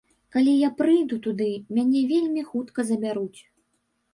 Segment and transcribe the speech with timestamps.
[0.35, 1.49] Калі я прыйду туды,
[1.81, 3.39] мяне вельмі хутка забяруць.